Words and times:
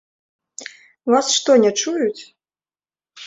Вас 1.15 1.27
што, 1.37 1.51
не 1.65 1.71
чуюць? 1.83 2.21